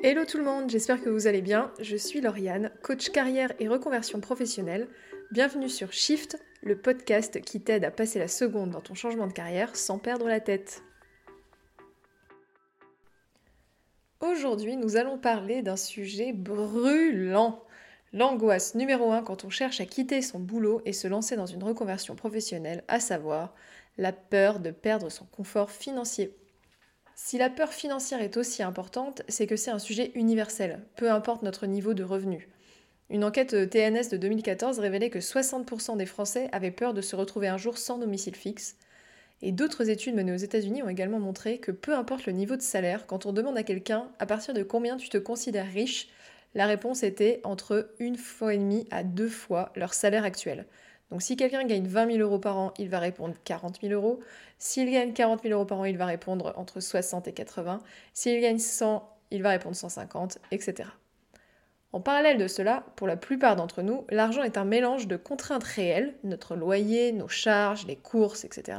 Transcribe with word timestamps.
Hello 0.00 0.24
tout 0.24 0.38
le 0.38 0.44
monde, 0.44 0.70
j'espère 0.70 1.02
que 1.02 1.10
vous 1.10 1.26
allez 1.26 1.42
bien. 1.42 1.72
Je 1.80 1.96
suis 1.96 2.20
Lauriane, 2.20 2.70
coach 2.82 3.10
carrière 3.10 3.52
et 3.58 3.66
reconversion 3.66 4.20
professionnelle. 4.20 4.86
Bienvenue 5.32 5.68
sur 5.68 5.92
Shift, 5.92 6.40
le 6.62 6.80
podcast 6.80 7.40
qui 7.40 7.60
t'aide 7.60 7.84
à 7.84 7.90
passer 7.90 8.20
la 8.20 8.28
seconde 8.28 8.70
dans 8.70 8.80
ton 8.80 8.94
changement 8.94 9.26
de 9.26 9.32
carrière 9.32 9.74
sans 9.74 9.98
perdre 9.98 10.28
la 10.28 10.38
tête. 10.38 10.84
Aujourd'hui, 14.20 14.76
nous 14.76 14.96
allons 14.96 15.18
parler 15.18 15.62
d'un 15.62 15.76
sujet 15.76 16.32
brûlant. 16.32 17.64
L'angoisse 18.12 18.76
numéro 18.76 19.10
un 19.10 19.24
quand 19.24 19.44
on 19.44 19.50
cherche 19.50 19.80
à 19.80 19.84
quitter 19.84 20.22
son 20.22 20.38
boulot 20.38 20.80
et 20.84 20.92
se 20.92 21.08
lancer 21.08 21.34
dans 21.34 21.46
une 21.46 21.64
reconversion 21.64 22.14
professionnelle, 22.14 22.84
à 22.86 23.00
savoir 23.00 23.52
la 23.96 24.12
peur 24.12 24.60
de 24.60 24.70
perdre 24.70 25.08
son 25.08 25.24
confort 25.24 25.72
financier. 25.72 26.36
Si 27.20 27.36
la 27.36 27.50
peur 27.50 27.72
financière 27.72 28.22
est 28.22 28.36
aussi 28.36 28.62
importante, 28.62 29.22
c'est 29.28 29.48
que 29.48 29.56
c'est 29.56 29.72
un 29.72 29.80
sujet 29.80 30.12
universel, 30.14 30.84
peu 30.94 31.10
importe 31.10 31.42
notre 31.42 31.66
niveau 31.66 31.92
de 31.92 32.04
revenu. 32.04 32.48
Une 33.10 33.24
enquête 33.24 33.68
TNS 33.70 34.08
de 34.08 34.16
2014 34.16 34.78
révélait 34.78 35.10
que 35.10 35.18
60% 35.18 35.96
des 35.96 36.06
Français 36.06 36.48
avaient 36.52 36.70
peur 36.70 36.94
de 36.94 37.00
se 37.00 37.16
retrouver 37.16 37.48
un 37.48 37.58
jour 37.58 37.76
sans 37.76 37.98
domicile 37.98 38.36
fixe. 38.36 38.76
Et 39.42 39.50
d'autres 39.50 39.90
études 39.90 40.14
menées 40.14 40.32
aux 40.32 40.36
États-Unis 40.36 40.84
ont 40.84 40.88
également 40.88 41.18
montré 41.18 41.58
que 41.58 41.72
peu 41.72 41.92
importe 41.92 42.24
le 42.26 42.32
niveau 42.32 42.54
de 42.54 42.62
salaire, 42.62 43.04
quand 43.08 43.26
on 43.26 43.32
demande 43.32 43.58
à 43.58 43.64
quelqu'un 43.64 44.08
à 44.20 44.24
partir 44.24 44.54
de 44.54 44.62
combien 44.62 44.96
tu 44.96 45.08
te 45.08 45.18
considères 45.18 45.66
riche, 45.66 46.08
la 46.54 46.66
réponse 46.66 47.02
était 47.02 47.40
entre 47.42 47.90
une 47.98 48.16
fois 48.16 48.54
et 48.54 48.58
demie 48.58 48.86
à 48.92 49.02
deux 49.02 49.28
fois 49.28 49.72
leur 49.74 49.92
salaire 49.92 50.24
actuel. 50.24 50.66
Donc 51.10 51.22
si 51.22 51.36
quelqu'un 51.36 51.64
gagne 51.64 51.86
20 51.86 52.12
000 52.12 52.18
euros 52.18 52.38
par 52.38 52.58
an, 52.58 52.74
il 52.78 52.88
va 52.88 52.98
répondre 52.98 53.34
40 53.44 53.80
000 53.80 53.94
euros. 53.94 54.20
S'il 54.58 54.90
gagne 54.90 55.12
40 55.12 55.42
000 55.42 55.54
euros 55.54 55.64
par 55.64 55.78
an, 55.78 55.84
il 55.84 55.96
va 55.96 56.06
répondre 56.06 56.52
entre 56.56 56.80
60 56.80 57.28
et 57.28 57.32
80. 57.32 57.80
S'il 58.12 58.40
gagne 58.40 58.58
100, 58.58 59.08
il 59.30 59.42
va 59.42 59.50
répondre 59.50 59.74
150, 59.76 60.38
etc. 60.50 60.88
En 61.92 62.00
parallèle 62.00 62.36
de 62.36 62.48
cela, 62.48 62.84
pour 62.96 63.06
la 63.06 63.16
plupart 63.16 63.56
d'entre 63.56 63.80
nous, 63.80 64.04
l'argent 64.10 64.42
est 64.42 64.58
un 64.58 64.66
mélange 64.66 65.06
de 65.06 65.16
contraintes 65.16 65.64
réelles, 65.64 66.14
notre 66.22 66.54
loyer, 66.54 67.12
nos 67.12 67.28
charges, 67.28 67.86
les 67.86 67.96
courses, 67.96 68.44
etc., 68.44 68.78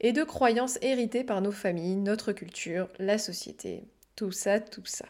et 0.00 0.12
de 0.12 0.24
croyances 0.24 0.78
héritées 0.82 1.22
par 1.22 1.42
nos 1.42 1.52
familles, 1.52 1.94
notre 1.94 2.32
culture, 2.32 2.88
la 2.98 3.18
société, 3.18 3.84
tout 4.16 4.32
ça, 4.32 4.58
tout 4.58 4.84
ça. 4.84 5.04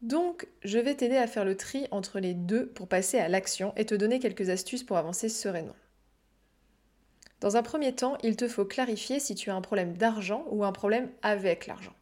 Donc, 0.00 0.46
je 0.64 0.78
vais 0.78 0.94
t'aider 0.94 1.16
à 1.16 1.26
faire 1.26 1.44
le 1.44 1.56
tri 1.56 1.86
entre 1.90 2.20
les 2.20 2.32
deux 2.32 2.66
pour 2.66 2.88
passer 2.88 3.18
à 3.18 3.28
l'action 3.28 3.74
et 3.76 3.84
te 3.84 3.94
donner 3.94 4.18
quelques 4.18 4.48
astuces 4.48 4.82
pour 4.82 4.96
avancer 4.96 5.28
sereinement. 5.28 5.76
Dans 7.40 7.56
un 7.56 7.62
premier 7.62 7.94
temps, 7.94 8.16
il 8.22 8.36
te 8.36 8.48
faut 8.48 8.64
clarifier 8.64 9.20
si 9.20 9.34
tu 9.34 9.50
as 9.50 9.54
un 9.54 9.60
problème 9.60 9.96
d'argent 9.96 10.44
ou 10.50 10.64
un 10.64 10.72
problème 10.72 11.10
avec 11.22 11.66
l'argent. 11.66 11.94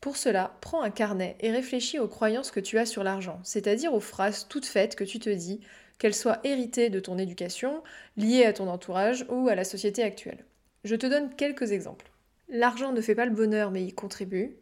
Pour 0.00 0.16
cela, 0.16 0.56
prends 0.60 0.82
un 0.82 0.90
carnet 0.90 1.36
et 1.40 1.52
réfléchis 1.52 2.00
aux 2.00 2.08
croyances 2.08 2.50
que 2.50 2.58
tu 2.58 2.78
as 2.78 2.86
sur 2.86 3.04
l'argent, 3.04 3.40
c'est-à-dire 3.44 3.94
aux 3.94 4.00
phrases 4.00 4.48
toutes 4.48 4.66
faites 4.66 4.96
que 4.96 5.04
tu 5.04 5.20
te 5.20 5.30
dis, 5.30 5.60
qu'elles 5.98 6.14
soient 6.14 6.40
héritées 6.42 6.90
de 6.90 6.98
ton 6.98 7.18
éducation, 7.18 7.84
liées 8.16 8.44
à 8.44 8.52
ton 8.52 8.66
entourage 8.66 9.24
ou 9.28 9.48
à 9.48 9.54
la 9.54 9.62
société 9.62 10.02
actuelle. 10.02 10.44
Je 10.82 10.96
te 10.96 11.06
donne 11.06 11.32
quelques 11.36 11.70
exemples. 11.70 12.10
L'argent 12.48 12.90
ne 12.90 13.00
fait 13.00 13.14
pas 13.14 13.26
le 13.26 13.30
bonheur 13.30 13.70
mais 13.70 13.84
il 13.84 13.94
contribue. 13.94 14.56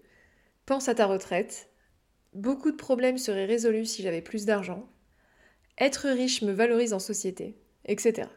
Pense 0.67 0.91
à 0.91 0.95
ta 0.95 1.07
retraite. 1.07 1.71
Beaucoup 2.33 2.71
de 2.71 2.77
problèmes 2.77 3.19
seraient 3.19 3.47
résolus 3.47 3.87
si 3.87 4.03
j'avais 4.03 4.23
plus 4.23 4.45
d'argent. 4.45 4.89
Être 5.79 6.09
riche 6.09 6.43
me 6.43 6.53
valorise 6.53 6.93
en 6.93 7.01
société, 7.01 7.57
etc. 7.87 8.29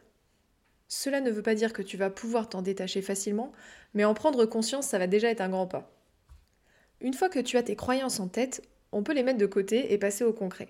Cela 0.88 1.22
ne 1.22 1.30
veut 1.30 1.44
pas 1.44 1.56
dire 1.56 1.74
que 1.74 1.82
tu 1.82 1.98
vas 1.98 2.10
pouvoir 2.10 2.50
t'en 2.50 2.62
détacher 2.62 3.02
facilement, 3.02 3.52
mais 3.94 4.06
en 4.06 4.14
prendre 4.14 4.46
conscience, 4.46 4.88
ça 4.88 4.98
va 4.98 5.08
déjà 5.08 5.30
être 5.30 5.42
un 5.42 5.50
grand 5.50 5.68
pas. 5.68 5.92
Une 7.02 7.14
fois 7.14 7.30
que 7.30 7.40
tu 7.40 7.58
as 7.58 7.64
tes 7.64 7.76
croyances 7.76 8.20
en 8.20 8.28
tête, 8.28 8.62
on 8.92 9.04
peut 9.04 9.14
les 9.14 9.24
mettre 9.24 9.40
de 9.40 9.46
côté 9.46 9.94
et 9.94 9.98
passer 9.98 10.24
au 10.24 10.34
concret. 10.34 10.70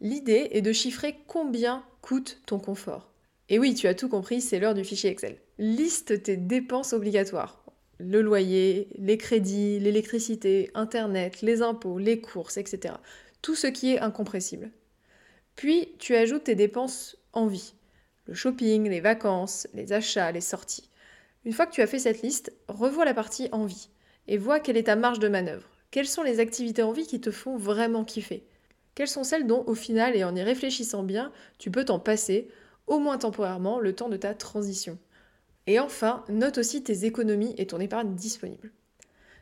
L'idée 0.00 0.48
est 0.52 0.62
de 0.62 0.72
chiffrer 0.72 1.16
combien 1.26 1.84
coûte 2.00 2.40
ton 2.46 2.58
confort. 2.58 3.12
Et 3.48 3.58
oui, 3.58 3.74
tu 3.74 3.86
as 3.86 3.94
tout 3.94 4.08
compris, 4.08 4.40
c'est 4.40 4.60
l'heure 4.60 4.74
du 4.74 4.84
fichier 4.84 5.10
Excel. 5.10 5.36
Liste 5.58 6.22
tes 6.22 6.36
dépenses 6.36 6.92
obligatoires 6.92 7.61
le 8.02 8.20
loyer, 8.20 8.88
les 8.96 9.16
crédits, 9.16 9.78
l'électricité, 9.78 10.70
Internet, 10.74 11.40
les 11.42 11.62
impôts, 11.62 11.98
les 11.98 12.20
courses, 12.20 12.56
etc. 12.56 12.94
Tout 13.40 13.54
ce 13.54 13.66
qui 13.66 13.94
est 13.94 14.00
incompressible. 14.00 14.70
Puis 15.56 15.88
tu 15.98 16.14
ajoutes 16.14 16.44
tes 16.44 16.54
dépenses 16.54 17.16
en 17.32 17.46
vie. 17.46 17.74
Le 18.26 18.34
shopping, 18.34 18.88
les 18.88 19.00
vacances, 19.00 19.66
les 19.74 19.92
achats, 19.92 20.32
les 20.32 20.40
sorties. 20.40 20.90
Une 21.44 21.52
fois 21.52 21.66
que 21.66 21.72
tu 21.72 21.82
as 21.82 21.86
fait 21.86 21.98
cette 21.98 22.22
liste, 22.22 22.52
revois 22.68 23.04
la 23.04 23.14
partie 23.14 23.48
en 23.52 23.64
vie 23.64 23.88
et 24.28 24.38
vois 24.38 24.60
quelle 24.60 24.76
est 24.76 24.84
ta 24.84 24.96
marge 24.96 25.18
de 25.18 25.28
manœuvre. 25.28 25.68
Quelles 25.90 26.08
sont 26.08 26.22
les 26.22 26.40
activités 26.40 26.82
en 26.82 26.92
vie 26.92 27.06
qui 27.06 27.20
te 27.20 27.30
font 27.30 27.56
vraiment 27.56 28.04
kiffer? 28.04 28.46
Quelles 28.94 29.08
sont 29.08 29.24
celles 29.24 29.46
dont, 29.46 29.64
au 29.66 29.74
final, 29.74 30.16
et 30.16 30.24
en 30.24 30.36
y 30.36 30.42
réfléchissant 30.42 31.02
bien, 31.02 31.32
tu 31.58 31.70
peux 31.70 31.84
t'en 31.84 31.98
passer, 31.98 32.48
au 32.86 32.98
moins 32.98 33.18
temporairement, 33.18 33.80
le 33.80 33.94
temps 33.94 34.08
de 34.08 34.16
ta 34.16 34.34
transition? 34.34 34.98
Et 35.66 35.78
enfin, 35.78 36.24
note 36.28 36.58
aussi 36.58 36.82
tes 36.82 37.04
économies 37.04 37.54
et 37.58 37.66
ton 37.66 37.80
épargne 37.80 38.14
disponible. 38.14 38.72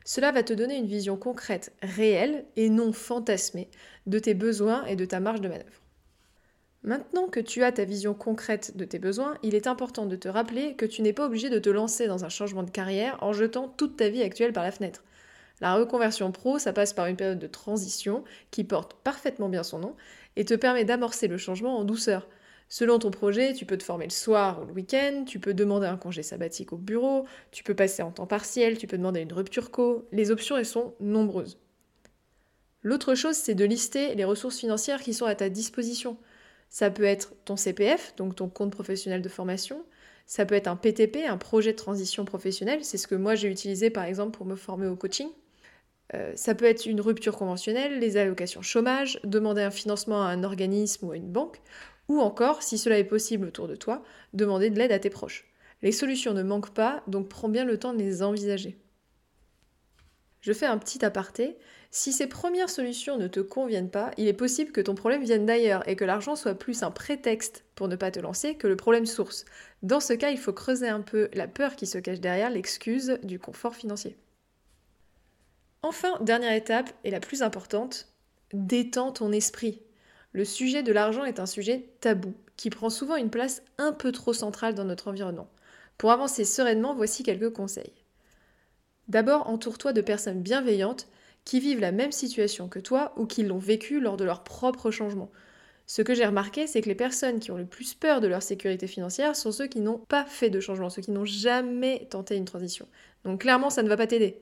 Cela 0.05 0.31
va 0.31 0.43
te 0.43 0.53
donner 0.53 0.77
une 0.77 0.87
vision 0.87 1.17
concrète, 1.17 1.73
réelle 1.81 2.45
et 2.55 2.69
non 2.69 2.91
fantasmée 2.91 3.69
de 4.07 4.19
tes 4.19 4.33
besoins 4.33 4.85
et 4.85 4.95
de 4.95 5.05
ta 5.05 5.19
marge 5.19 5.41
de 5.41 5.47
manœuvre. 5.47 5.81
Maintenant 6.83 7.27
que 7.27 7.39
tu 7.39 7.63
as 7.63 7.71
ta 7.71 7.85
vision 7.85 8.15
concrète 8.15 8.75
de 8.75 8.85
tes 8.85 8.97
besoins, 8.97 9.37
il 9.43 9.53
est 9.53 9.67
important 9.67 10.07
de 10.07 10.15
te 10.15 10.27
rappeler 10.27 10.73
que 10.75 10.87
tu 10.87 11.03
n'es 11.03 11.13
pas 11.13 11.27
obligé 11.27 11.51
de 11.51 11.59
te 11.59 11.69
lancer 11.69 12.07
dans 12.07 12.25
un 12.25 12.29
changement 12.29 12.63
de 12.63 12.71
carrière 12.71 13.19
en 13.21 13.33
jetant 13.33 13.67
toute 13.67 13.97
ta 13.97 14.09
vie 14.09 14.23
actuelle 14.23 14.53
par 14.53 14.63
la 14.63 14.71
fenêtre. 14.71 15.03
La 15.59 15.75
reconversion 15.75 16.31
pro, 16.31 16.57
ça 16.57 16.73
passe 16.73 16.93
par 16.93 17.05
une 17.05 17.15
période 17.15 17.37
de 17.37 17.45
transition 17.45 18.23
qui 18.49 18.63
porte 18.63 18.95
parfaitement 19.03 19.47
bien 19.47 19.61
son 19.61 19.77
nom 19.77 19.95
et 20.35 20.43
te 20.43 20.55
permet 20.55 20.85
d'amorcer 20.85 21.27
le 21.27 21.37
changement 21.37 21.77
en 21.77 21.83
douceur. 21.83 22.27
Selon 22.73 22.99
ton 22.99 23.11
projet, 23.11 23.51
tu 23.51 23.65
peux 23.65 23.77
te 23.77 23.83
former 23.83 24.05
le 24.05 24.11
soir 24.11 24.61
ou 24.61 24.65
le 24.65 24.71
week-end, 24.71 25.25
tu 25.27 25.41
peux 25.41 25.53
demander 25.53 25.87
un 25.87 25.97
congé 25.97 26.23
sabbatique 26.23 26.71
au 26.71 26.77
bureau, 26.77 27.25
tu 27.51 27.65
peux 27.65 27.75
passer 27.75 28.01
en 28.01 28.11
temps 28.11 28.27
partiel, 28.27 28.77
tu 28.77 28.87
peux 28.87 28.97
demander 28.97 29.19
une 29.19 29.33
rupture 29.33 29.71
co. 29.71 30.07
Les 30.13 30.31
options, 30.31 30.55
elles 30.55 30.65
sont 30.65 30.93
nombreuses. 31.01 31.59
L'autre 32.81 33.13
chose, 33.13 33.35
c'est 33.35 33.55
de 33.55 33.65
lister 33.65 34.15
les 34.15 34.23
ressources 34.23 34.57
financières 34.57 35.01
qui 35.01 35.13
sont 35.13 35.25
à 35.25 35.35
ta 35.35 35.49
disposition. 35.49 36.15
Ça 36.69 36.89
peut 36.89 37.03
être 37.03 37.33
ton 37.43 37.57
CPF, 37.57 38.15
donc 38.15 38.37
ton 38.37 38.47
compte 38.47 38.71
professionnel 38.71 39.21
de 39.21 39.27
formation. 39.27 39.83
Ça 40.25 40.45
peut 40.45 40.55
être 40.55 40.67
un 40.67 40.77
PTP, 40.77 41.25
un 41.27 41.35
projet 41.35 41.73
de 41.73 41.77
transition 41.77 42.23
professionnelle. 42.23 42.85
C'est 42.85 42.97
ce 42.97 43.07
que 43.07 43.15
moi 43.15 43.35
j'ai 43.35 43.49
utilisé 43.49 43.89
par 43.89 44.05
exemple 44.05 44.37
pour 44.37 44.45
me 44.45 44.55
former 44.55 44.87
au 44.87 44.95
coaching. 44.95 45.27
Euh, 46.13 46.31
ça 46.35 46.55
peut 46.55 46.65
être 46.65 46.85
une 46.85 47.01
rupture 47.01 47.37
conventionnelle, 47.37 47.99
les 47.99 48.17
allocations 48.17 48.61
chômage, 48.61 49.19
demander 49.23 49.61
un 49.61 49.71
financement 49.71 50.23
à 50.23 50.27
un 50.27 50.43
organisme 50.43 51.07
ou 51.07 51.11
à 51.11 51.17
une 51.17 51.31
banque, 51.31 51.61
ou 52.11 52.19
encore, 52.19 52.61
si 52.61 52.77
cela 52.77 52.99
est 52.99 53.05
possible 53.05 53.47
autour 53.47 53.69
de 53.69 53.75
toi, 53.77 54.03
demander 54.33 54.69
de 54.69 54.77
l'aide 54.77 54.91
à 54.91 54.99
tes 54.99 55.09
proches. 55.09 55.45
Les 55.81 55.93
solutions 55.93 56.33
ne 56.33 56.43
manquent 56.43 56.73
pas, 56.73 57.03
donc 57.07 57.29
prends 57.29 57.47
bien 57.47 57.63
le 57.63 57.79
temps 57.79 57.93
de 57.93 57.99
les 57.99 58.21
envisager. 58.21 58.77
Je 60.41 60.51
fais 60.51 60.65
un 60.65 60.77
petit 60.77 61.05
aparté. 61.05 61.57
Si 61.89 62.11
ces 62.11 62.27
premières 62.27 62.69
solutions 62.69 63.17
ne 63.17 63.29
te 63.29 63.39
conviennent 63.39 63.89
pas, 63.89 64.11
il 64.17 64.27
est 64.27 64.33
possible 64.33 64.73
que 64.73 64.81
ton 64.81 64.93
problème 64.93 65.23
vienne 65.23 65.45
d'ailleurs 65.45 65.87
et 65.87 65.95
que 65.95 66.03
l'argent 66.03 66.35
soit 66.35 66.55
plus 66.55 66.83
un 66.83 66.91
prétexte 66.91 67.63
pour 67.75 67.87
ne 67.87 67.95
pas 67.95 68.11
te 68.11 68.19
lancer 68.19 68.55
que 68.55 68.67
le 68.67 68.75
problème 68.75 69.05
source. 69.05 69.45
Dans 69.81 70.01
ce 70.01 70.11
cas, 70.11 70.31
il 70.31 70.37
faut 70.37 70.51
creuser 70.51 70.89
un 70.89 71.01
peu 71.01 71.29
la 71.33 71.47
peur 71.47 71.77
qui 71.77 71.87
se 71.87 71.97
cache 71.97 72.19
derrière 72.19 72.49
l'excuse 72.49 73.19
du 73.23 73.39
confort 73.39 73.75
financier. 73.75 74.17
Enfin, 75.81 76.19
dernière 76.19 76.53
étape 76.53 76.91
et 77.05 77.11
la 77.11 77.21
plus 77.21 77.41
importante, 77.41 78.09
détends 78.51 79.13
ton 79.13 79.31
esprit 79.31 79.81
le 80.33 80.45
sujet 80.45 80.83
de 80.83 80.93
l'argent 80.93 81.25
est 81.25 81.39
un 81.39 81.45
sujet 81.45 81.89
tabou, 81.99 82.33
qui 82.57 82.69
prend 82.69 82.89
souvent 82.89 83.15
une 83.15 83.29
place 83.29 83.63
un 83.77 83.91
peu 83.91 84.11
trop 84.11 84.33
centrale 84.33 84.75
dans 84.75 84.85
notre 84.85 85.09
environnement. 85.09 85.49
Pour 85.97 86.11
avancer 86.11 86.45
sereinement, 86.45 86.95
voici 86.95 87.23
quelques 87.23 87.51
conseils. 87.51 87.93
D'abord, 89.07 89.49
entoure-toi 89.49 89.93
de 89.93 90.01
personnes 90.01 90.41
bienveillantes 90.41 91.07
qui 91.43 91.59
vivent 91.59 91.79
la 91.79 91.91
même 91.91 92.11
situation 92.11 92.69
que 92.69 92.79
toi 92.79 93.13
ou 93.17 93.25
qui 93.25 93.43
l'ont 93.43 93.57
vécu 93.57 93.99
lors 93.99 94.15
de 94.15 94.23
leur 94.23 94.43
propre 94.43 94.91
changement. 94.91 95.31
Ce 95.85 96.01
que 96.01 96.13
j'ai 96.13 96.25
remarqué, 96.25 96.67
c'est 96.67 96.81
que 96.81 96.87
les 96.87 96.95
personnes 96.95 97.39
qui 97.39 97.51
ont 97.51 97.57
le 97.57 97.65
plus 97.65 97.93
peur 97.93 98.21
de 98.21 98.27
leur 98.27 98.41
sécurité 98.41 98.87
financière 98.87 99.35
sont 99.35 99.51
ceux 99.51 99.67
qui 99.67 99.81
n'ont 99.81 99.97
pas 99.97 100.23
fait 100.23 100.49
de 100.49 100.61
changement, 100.61 100.89
ceux 100.89 101.01
qui 101.01 101.11
n'ont 101.11 101.25
jamais 101.25 102.07
tenté 102.09 102.37
une 102.37 102.45
transition. 102.45 102.87
Donc 103.25 103.41
clairement, 103.41 103.69
ça 103.69 103.83
ne 103.83 103.89
va 103.89 103.97
pas 103.97 104.07
t'aider. 104.07 104.41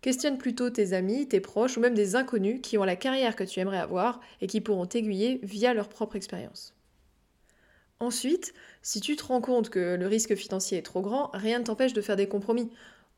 Questionne 0.00 0.38
plutôt 0.38 0.70
tes 0.70 0.92
amis, 0.92 1.26
tes 1.26 1.40
proches 1.40 1.76
ou 1.76 1.80
même 1.80 1.94
des 1.94 2.14
inconnus 2.14 2.60
qui 2.62 2.78
ont 2.78 2.84
la 2.84 2.96
carrière 2.96 3.34
que 3.34 3.44
tu 3.44 3.58
aimerais 3.60 3.78
avoir 3.78 4.20
et 4.40 4.46
qui 4.46 4.60
pourront 4.60 4.86
t'aiguiller 4.86 5.40
via 5.42 5.74
leur 5.74 5.88
propre 5.88 6.16
expérience. 6.16 6.74
Ensuite, 8.00 8.54
si 8.80 9.00
tu 9.00 9.16
te 9.16 9.24
rends 9.24 9.40
compte 9.40 9.70
que 9.70 9.96
le 9.96 10.06
risque 10.06 10.36
financier 10.36 10.78
est 10.78 10.82
trop 10.82 11.00
grand, 11.00 11.30
rien 11.34 11.58
ne 11.58 11.64
t'empêche 11.64 11.94
de 11.94 12.00
faire 12.00 12.14
des 12.14 12.28
compromis. 12.28 12.70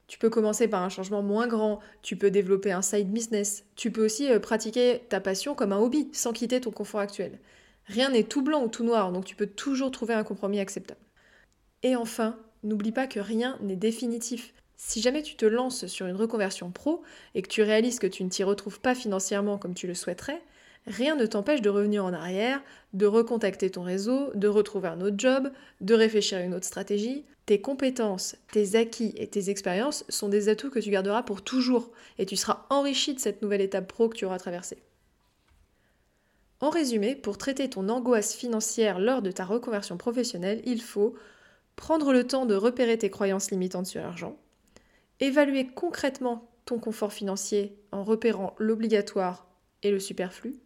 Tu 0.07 0.19
peux 0.19 0.31
commencer 0.31 0.69
par 0.69 0.83
un 0.83 0.89
changement 0.89 1.23
moins 1.23 1.47
grand, 1.47 1.81
tu 2.03 2.17
peux 2.17 2.31
développer 2.31 2.73
un 2.73 2.83
side 2.83 3.13
business, 3.13 3.65
tu 3.77 3.93
peux 3.93 4.05
aussi 4.05 4.29
euh, 4.29 4.41
pratiquer 4.41 5.03
ta 5.09 5.21
passion 5.21 5.55
comme 5.55 5.73
un 5.73 5.79
hobby 5.79 6.09
sans 6.13 6.33
quitter 6.33 6.61
ton 6.61 6.71
confort 6.71 7.01
actuel. 7.01 7.39
Rien 7.87 8.11
n'est 8.11 8.25
tout 8.25 8.43
blanc 8.43 8.65
ou 8.65 8.69
tout 8.69 8.85
noir, 8.85 9.13
donc 9.13 9.25
tu 9.25 9.37
peux 9.37 9.47
toujours 9.47 9.91
trouver 9.91 10.15
un 10.15 10.25
compromis 10.25 10.61
acceptable. 10.61 11.01
Et 11.83 11.95
enfin, 11.95 12.39
n'oublie 12.63 12.93
pas 12.93 13.07
que 13.07 13.21
rien 13.21 13.59
n'est 13.61 13.77
définitif. 13.77 14.53
Si 14.83 15.03
jamais 15.03 15.23
tu 15.23 15.37
te 15.37 15.45
lances 15.45 15.87
sur 15.87 16.07
une 16.07 16.17
reconversion 16.17 16.71
pro 16.71 17.03
et 17.35 17.43
que 17.43 17.49
tu 17.49 17.63
réalises 17.63 17.99
que 17.99 18.07
tu 18.07 18.25
ne 18.25 18.31
t'y 18.31 18.43
retrouves 18.43 18.81
pas 18.81 18.95
financièrement 18.95 19.59
comme 19.59 19.75
tu 19.75 19.87
le 19.87 19.95
souhaiterais, 19.95 20.43
rien 20.87 21.17
ne 21.17 21.27
t'empêche 21.27 21.61
de 21.61 21.69
revenir 21.69 22.03
en 22.03 22.15
arrière, 22.15 22.63
de 22.95 23.05
recontacter 23.05 23.71
ton 23.71 23.83
réseau, 23.83 24.31
de 24.35 24.49
retrouver 24.49 24.89
un 24.89 25.03
autre 25.03 25.19
job, 25.19 25.53
de 25.83 25.95
réfléchir 25.95 26.39
à 26.39 26.41
une 26.41 26.55
autre 26.55 26.67
stratégie. 26.67 27.27
Tes 27.45 27.61
compétences, 27.61 28.37
tes 28.53 28.75
acquis 28.75 29.13
et 29.17 29.29
tes 29.29 29.51
expériences 29.51 30.05
sont 30.09 30.31
des 30.31 30.49
atouts 30.49 30.71
que 30.71 30.81
tu 30.81 30.91
garderas 30.91 31.23
pour 31.23 31.43
toujours 31.43 31.91
et 32.19 32.25
tu 32.25 32.37
seras 32.37 32.65
enrichi 32.71 33.15
de 33.15 33.21
cette 33.21 33.43
nouvelle 33.43 33.61
étape 33.61 33.87
pro 33.87 34.09
que 34.09 34.17
tu 34.17 34.25
auras 34.25 34.39
traversée. 34.39 34.83
En 36.61 36.71
résumé, 36.71 37.15
pour 37.15 37.37
traiter 37.37 37.69
ton 37.69 37.91
angoisse 37.91 38.35
financière 38.35 38.99
lors 38.99 39.21
de 39.21 39.31
ta 39.31 39.45
reconversion 39.45 39.99
professionnelle, 39.99 40.63
il 40.65 40.81
faut 40.81 41.15
prendre 41.77 42.15
le 42.15 42.27
temps 42.27 42.47
de 42.47 42.55
repérer 42.55 42.97
tes 42.97 43.11
croyances 43.11 43.51
limitantes 43.51 43.87
sur 43.87 44.01
l'argent, 44.01 44.39
évaluer 45.21 45.67
concrètement 45.67 46.51
ton 46.65 46.79
confort 46.79 47.13
financier 47.13 47.77
en 47.93 48.05
repérant 48.05 48.55
l'obligatoire 48.59 49.47
et 49.83 49.91
le 49.91 50.01
superflu, 50.01 50.57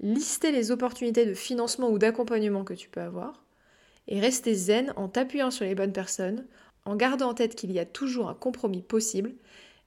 lister 0.00 0.52
les 0.52 0.70
opportunités 0.70 1.26
de 1.26 1.34
financement 1.34 1.90
ou 1.90 1.98
d'accompagnement 1.98 2.64
que 2.64 2.74
tu 2.74 2.88
peux 2.88 3.00
avoir, 3.00 3.44
et 4.06 4.20
rester 4.20 4.54
zen 4.54 4.92
en 4.96 5.08
t'appuyant 5.08 5.50
sur 5.50 5.64
les 5.64 5.74
bonnes 5.74 5.92
personnes, 5.92 6.46
en 6.84 6.96
gardant 6.96 7.30
en 7.30 7.34
tête 7.34 7.54
qu'il 7.54 7.72
y 7.72 7.78
a 7.78 7.84
toujours 7.84 8.28
un 8.28 8.34
compromis 8.34 8.82
possible, 8.82 9.34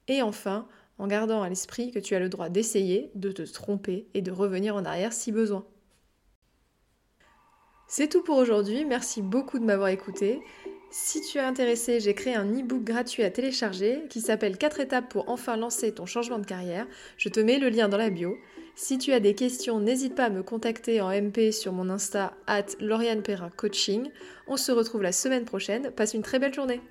et 0.08 0.22
enfin 0.22 0.68
en 0.98 1.08
gardant 1.08 1.42
à 1.42 1.50
l'esprit 1.50 1.92
que 1.92 2.00
tu 2.00 2.14
as 2.14 2.20
le 2.20 2.30
droit 2.30 2.50
d'essayer, 2.50 3.12
de 3.16 3.32
te 3.32 3.42
tromper 3.42 4.08
et 4.14 4.22
de 4.22 4.32
revenir 4.32 4.76
en 4.76 4.86
arrière 4.86 5.14
si 5.14 5.32
besoin. 5.32 5.66
C'est 7.88 8.08
tout 8.08 8.22
pour 8.22 8.38
aujourd'hui, 8.38 8.86
merci 8.86 9.22
beaucoup 9.22 9.58
de 9.58 9.66
m'avoir 9.66 9.90
écouté. 9.90 10.40
Si 10.94 11.22
tu 11.22 11.38
es 11.38 11.42
intéressé, 11.42 12.02
j'ai 12.02 12.14
créé 12.14 12.36
un 12.36 12.46
e-book 12.46 12.84
gratuit 12.84 13.24
à 13.24 13.32
télécharger 13.32 14.04
qui 14.10 14.20
s'appelle 14.20 14.58
4 14.58 14.82
étapes 14.82 15.08
pour 15.08 15.30
enfin 15.30 15.56
lancer 15.56 15.94
ton 15.94 16.06
changement 16.06 16.38
de 16.38 16.46
carrière. 16.46 16.86
Je 17.18 17.30
te 17.30 17.40
mets 17.40 17.60
le 17.60 17.70
lien 17.70 17.88
dans 17.88 17.96
la 17.96 18.10
bio. 18.10 18.38
Si 18.76 18.98
tu 18.98 19.14
as 19.14 19.22
des 19.22 19.34
questions, 19.34 19.80
n'hésite 19.80 20.16
pas 20.16 20.26
à 20.26 20.30
me 20.30 20.44
contacter 20.44 21.00
en 21.00 21.10
MP 21.10 21.54
sur 21.54 21.72
mon 21.72 21.90
Insta 21.90 22.34
at 22.46 22.66
Lauriane 22.82 23.24
Perrin 23.24 23.50
Coaching. 23.56 24.10
On 24.48 24.58
se 24.58 24.74
retrouve 24.74 25.02
la 25.02 25.14
semaine 25.14 25.46
prochaine. 25.46 25.92
Passe 25.92 26.14
une 26.14 26.24
très 26.24 26.40
belle 26.40 26.54
journée. 26.54 26.82